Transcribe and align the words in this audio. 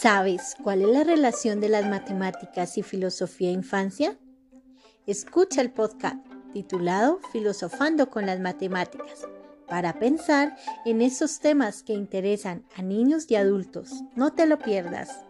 ¿Sabes 0.00 0.54
cuál 0.62 0.82
es 0.82 0.88
la 0.90 1.02
relación 1.02 1.60
de 1.60 1.68
las 1.68 1.84
matemáticas 1.84 2.78
y 2.78 2.84
filosofía 2.84 3.48
e 3.48 3.52
infancia? 3.52 4.16
Escucha 5.08 5.60
el 5.60 5.72
podcast 5.72 6.24
titulado 6.52 7.18
Filosofando 7.32 8.08
con 8.08 8.24
las 8.24 8.38
matemáticas 8.38 9.26
para 9.66 9.98
pensar 9.98 10.56
en 10.84 11.02
esos 11.02 11.40
temas 11.40 11.82
que 11.82 11.94
interesan 11.94 12.64
a 12.76 12.82
niños 12.82 13.28
y 13.28 13.34
adultos. 13.34 14.04
No 14.14 14.32
te 14.34 14.46
lo 14.46 14.60
pierdas. 14.60 15.24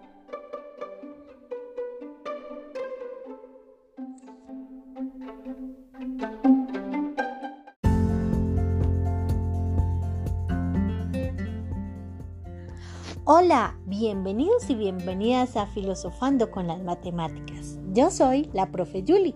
Hola, 13.30 13.77
bienvenidos 13.84 14.70
y 14.70 14.74
bienvenidas 14.74 15.59
a 15.59 15.66
Filosofando 15.66 16.50
con 16.50 16.66
las 16.66 16.82
Matemáticas. 16.82 17.78
Yo 17.92 18.10
soy 18.10 18.48
la 18.54 18.70
profe 18.70 19.04
Julie 19.06 19.34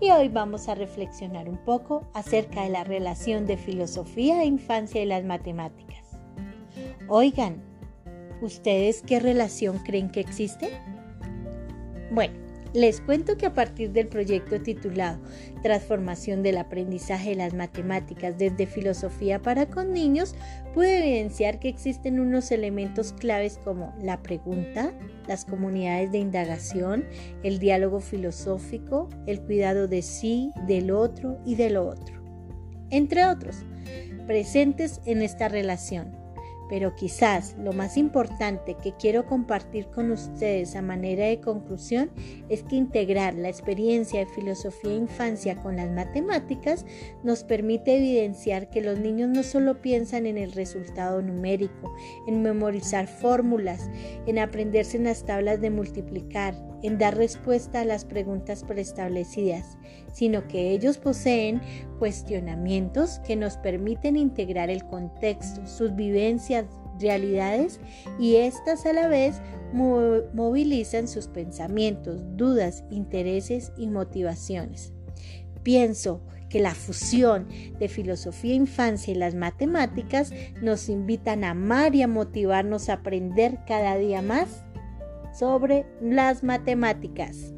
y 0.00 0.12
hoy 0.12 0.28
vamos 0.28 0.68
a 0.68 0.76
reflexionar 0.76 1.48
un 1.48 1.56
poco 1.56 2.06
acerca 2.14 2.62
de 2.62 2.70
la 2.70 2.84
relación 2.84 3.44
de 3.46 3.56
filosofía 3.56 4.40
e 4.42 4.46
infancia 4.46 5.02
y 5.02 5.06
las 5.06 5.24
matemáticas. 5.24 6.20
Oigan, 7.08 7.60
¿ustedes 8.42 9.02
qué 9.02 9.18
relación 9.18 9.78
creen 9.78 10.12
que 10.12 10.20
existe? 10.20 10.80
Bueno, 12.12 12.41
les 12.74 13.00
cuento 13.00 13.36
que 13.36 13.46
a 13.46 13.54
partir 13.54 13.92
del 13.92 14.08
proyecto 14.08 14.60
titulado 14.60 15.20
Transformación 15.62 16.42
del 16.42 16.58
aprendizaje 16.58 17.30
de 17.30 17.36
las 17.36 17.54
matemáticas 17.54 18.38
desde 18.38 18.66
filosofía 18.66 19.40
para 19.40 19.66
con 19.66 19.92
niños, 19.92 20.34
pude 20.74 20.98
evidenciar 20.98 21.58
que 21.58 21.68
existen 21.68 22.18
unos 22.18 22.50
elementos 22.50 23.12
claves 23.12 23.58
como 23.62 23.94
la 24.00 24.22
pregunta, 24.22 24.92
las 25.28 25.44
comunidades 25.44 26.10
de 26.10 26.18
indagación, 26.18 27.04
el 27.42 27.58
diálogo 27.58 28.00
filosófico, 28.00 29.08
el 29.26 29.40
cuidado 29.42 29.86
de 29.86 30.02
sí, 30.02 30.50
del 30.66 30.90
otro 30.90 31.38
y 31.44 31.54
de 31.54 31.70
lo 31.70 31.86
otro, 31.86 32.22
entre 32.90 33.24
otros, 33.26 33.64
presentes 34.26 35.00
en 35.04 35.22
esta 35.22 35.48
relación 35.48 36.21
pero 36.72 36.94
quizás 36.94 37.54
lo 37.58 37.74
más 37.74 37.98
importante 37.98 38.78
que 38.82 38.94
quiero 38.96 39.26
compartir 39.26 39.88
con 39.88 40.10
ustedes 40.10 40.74
a 40.74 40.80
manera 40.80 41.26
de 41.26 41.38
conclusión 41.38 42.10
es 42.48 42.62
que 42.62 42.76
integrar 42.76 43.34
la 43.34 43.50
experiencia 43.50 44.20
de 44.20 44.32
filosofía 44.32 44.92
e 44.92 44.96
infancia 44.96 45.56
con 45.56 45.76
las 45.76 45.90
matemáticas 45.90 46.86
nos 47.22 47.44
permite 47.44 47.98
evidenciar 47.98 48.70
que 48.70 48.80
los 48.80 48.98
niños 48.98 49.28
no 49.28 49.42
solo 49.42 49.82
piensan 49.82 50.24
en 50.24 50.38
el 50.38 50.52
resultado 50.52 51.20
numérico, 51.20 51.94
en 52.26 52.40
memorizar 52.40 53.06
fórmulas, 53.06 53.90
en 54.26 54.38
aprenderse 54.38 54.96
en 54.96 55.04
las 55.04 55.26
tablas 55.26 55.60
de 55.60 55.68
multiplicar, 55.68 56.54
en 56.82 56.96
dar 56.96 57.18
respuesta 57.18 57.82
a 57.82 57.84
las 57.84 58.06
preguntas 58.06 58.64
preestablecidas, 58.64 59.76
sino 60.12 60.48
que 60.48 60.70
ellos 60.70 60.96
poseen 60.96 61.60
cuestionamientos 61.98 63.20
que 63.20 63.36
nos 63.36 63.56
permiten 63.58 64.16
integrar 64.16 64.70
el 64.70 64.84
contexto, 64.86 65.66
sus 65.66 65.94
vivencias, 65.94 66.61
realidades 67.00 67.80
y 68.18 68.36
éstas 68.36 68.86
a 68.86 68.92
la 68.92 69.08
vez 69.08 69.40
movilizan 69.72 71.08
sus 71.08 71.26
pensamientos, 71.28 72.20
dudas, 72.36 72.84
intereses 72.90 73.72
y 73.76 73.88
motivaciones. 73.88 74.92
Pienso 75.62 76.22
que 76.48 76.60
la 76.60 76.74
fusión 76.74 77.48
de 77.78 77.88
filosofía, 77.88 78.54
infancia 78.54 79.12
y 79.12 79.16
las 79.16 79.34
matemáticas 79.34 80.32
nos 80.60 80.90
invitan 80.90 81.44
a 81.44 81.50
amar 81.50 81.94
y 81.94 82.02
a 82.02 82.08
motivarnos 82.08 82.88
a 82.88 82.94
aprender 82.94 83.60
cada 83.66 83.96
día 83.96 84.20
más 84.20 84.64
sobre 85.32 85.86
las 86.02 86.44
matemáticas. 86.44 87.54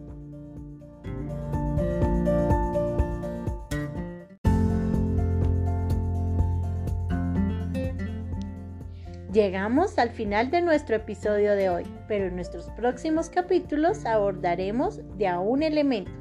Llegamos 9.35 9.99
al 9.99 10.11
final 10.11 10.53
de 10.53 10.63
nuestro 10.63 10.95
episodio 10.95 11.57
de 11.57 11.69
hoy, 11.69 11.83
pero 12.07 12.27
en 12.27 12.37
nuestros 12.37 12.67
próximos 12.77 13.31
capítulos 13.31 14.07
abordaremos 14.07 15.01
de 15.19 15.27
a 15.27 15.41
un 15.41 15.65
elemento. 15.65 16.13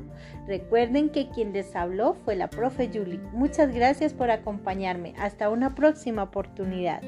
Recuerden 0.48 1.12
que 1.12 1.30
quien 1.30 1.54
les 1.54 1.76
habló 1.76 2.16
fue 2.26 2.36
la 2.36 2.50
profe 2.50 2.90
Julie. 2.92 3.20
Muchas 3.32 3.72
gracias 3.72 4.16
por 4.16 4.32
acompañarme. 4.32 5.14
Hasta 5.20 5.52
una 5.52 5.76
próxima 5.76 6.24
oportunidad. 6.24 7.04